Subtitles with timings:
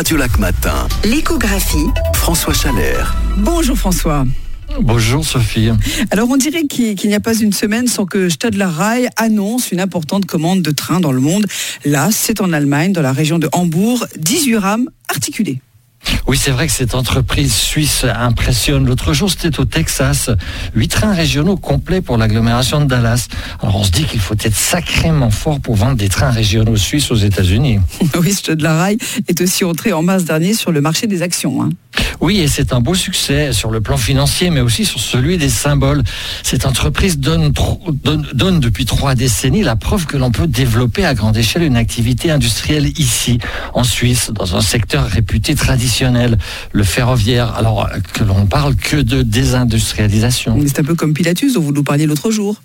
[0.00, 0.88] Radio Lac Matin.
[1.04, 1.88] L'échographie.
[2.14, 3.14] François Chalère.
[3.36, 4.24] Bonjour François.
[4.80, 5.68] Bonjour Sophie.
[6.10, 9.78] Alors on dirait qu'il n'y a pas une semaine sans que Stadler Rail annonce une
[9.78, 11.44] importante commande de train dans le monde.
[11.84, 15.60] Là, c'est en Allemagne, dans la région de Hambourg, 18 rames articulées.
[16.30, 18.86] Oui, c'est vrai que cette entreprise suisse impressionne.
[18.86, 20.30] L'autre jour, c'était au Texas.
[20.76, 23.26] Huit trains régionaux complets pour l'agglomération de Dallas.
[23.60, 27.10] Alors, on se dit qu'il faut être sacrément fort pour vendre des trains régionaux suisses
[27.10, 27.80] aux États-Unis.
[28.22, 31.64] oui, Stadler Rail est aussi entré en mars dernier sur le marché des actions.
[31.64, 31.70] Hein.
[32.20, 35.48] Oui, et c'est un beau succès sur le plan financier, mais aussi sur celui des
[35.48, 36.02] symboles.
[36.42, 37.52] Cette entreprise donne,
[38.60, 42.92] depuis trois décennies la preuve que l'on peut développer à grande échelle une activité industrielle
[42.98, 43.38] ici,
[43.74, 46.38] en Suisse, dans un secteur réputé traditionnel,
[46.72, 47.54] le ferroviaire.
[47.54, 50.58] Alors que l'on parle que de désindustrialisation.
[50.66, 52.60] C'est un peu comme Pilatus dont vous nous parliez l'autre jour.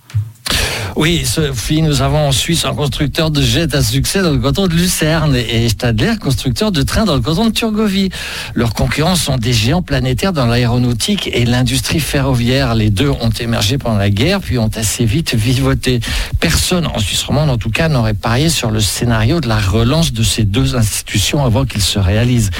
[0.95, 4.67] Oui, Sophie, nous avons en Suisse un constructeur de jet à succès dans le canton
[4.67, 8.12] de Lucerne et Stadler, constructeur de trains dans le canton de Turgovie.
[8.54, 12.76] Leurs concurrents sont des géants planétaires dans l'aéronautique et l'industrie ferroviaire.
[12.76, 15.99] Les deux ont émergé pendant la guerre, puis ont assez vite vivoté.
[16.40, 20.13] Personne en Suisse romande, en tout cas, n'aurait parié sur le scénario de la relance
[20.13, 22.51] de ces deux institutions avant qu'ils se réalisent.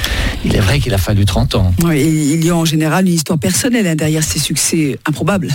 [0.44, 1.72] Il est vrai qu'il a fallu 30 ans.
[1.82, 2.02] Oui,
[2.34, 5.48] il y a en général une histoire personnelle hein, derrière ces succès improbables.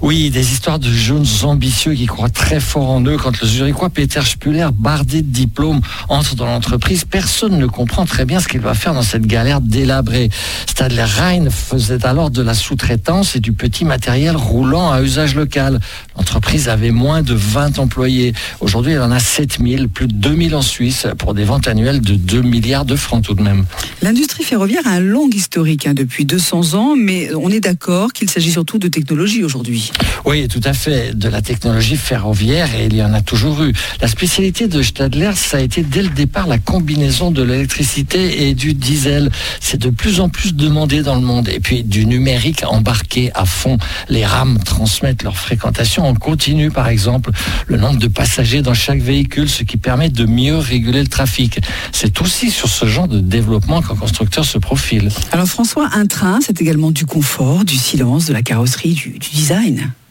[0.00, 3.16] Oui, des histoires de jeunes ambitieux qui croient très fort en eux.
[3.16, 8.24] Quand le Zurichois Peter Spuller, bardé de diplômes, entre dans l'entreprise, personne ne comprend très
[8.24, 10.30] bien ce qu'il va faire dans cette galère délabrée.
[10.66, 15.80] Stadler Rhein faisait alors de la sous-traitance et du petit matériel roulant à usage local.
[16.16, 18.34] L'entreprise avait moins de 20 employés.
[18.60, 22.14] Aujourd'hui, elle en a 7000, plus de 2000 en Suisse, pour des ventes annuelles de
[22.14, 23.66] 2 milliards de francs tout de même.
[24.02, 28.30] L'industrie ferroviaire a un long historique hein, depuis 200 ans, mais on est d'accord qu'il
[28.30, 29.87] s'agit surtout de technologie aujourd'hui.
[30.24, 33.72] Oui, tout à fait, de la technologie ferroviaire, et il y en a toujours eu.
[34.00, 38.54] La spécialité de Stadler, ça a été dès le départ la combinaison de l'électricité et
[38.54, 39.30] du diesel.
[39.60, 41.48] C'est de plus en plus demandé dans le monde.
[41.48, 43.78] Et puis du numérique embarqué à fond.
[44.08, 47.30] Les rames transmettent leur fréquentation en continu, par exemple,
[47.66, 51.60] le nombre de passagers dans chaque véhicule, ce qui permet de mieux réguler le trafic.
[51.92, 55.10] C'est aussi sur ce genre de développement qu'un constructeur se profile.
[55.32, 59.30] Alors François, un train, c'est également du confort, du silence, de la carrosserie, du, du
[59.30, 59.77] design.
[59.78, 59.94] Украина–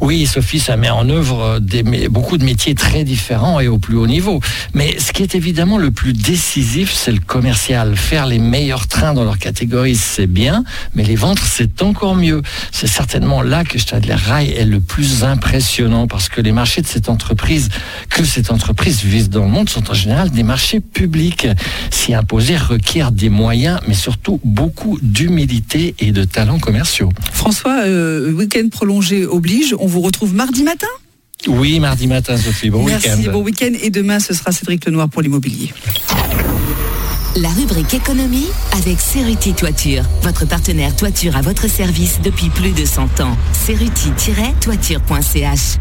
[0.00, 3.96] Oui, Sophie, ça met en œuvre des, beaucoup de métiers très différents et au plus
[3.96, 4.40] haut niveau.
[4.74, 7.96] Mais ce qui est évidemment le plus décisif, c'est le commercial.
[7.96, 12.42] Faire les meilleurs trains dans leur catégorie, c'est bien, mais les vendre, c'est encore mieux.
[12.72, 16.86] C'est certainement là que Stadler Rail est le plus impressionnant parce que les marchés de
[16.86, 17.68] cette entreprise,
[18.10, 21.48] que cette entreprise vise dans le monde, sont en général des marchés publics.
[21.90, 27.10] S'y imposer requiert des moyens, mais surtout beaucoup d'humilité et de talents commerciaux.
[27.32, 29.65] François, euh, week-end prolongé oblige.
[29.78, 30.86] On vous retrouve mardi matin
[31.48, 32.70] Oui, mardi matin, Sophie.
[32.70, 33.00] Bon week-end.
[33.04, 33.72] Merci, bon week-end.
[33.80, 35.72] Et demain, ce sera Cédric Lenoir pour l'immobilier.
[37.36, 42.86] La rubrique économie avec Ceruti Toiture, votre partenaire toiture à votre service depuis plus de
[42.86, 43.36] 100 ans.
[43.66, 45.76] Ceruti-toiture.ch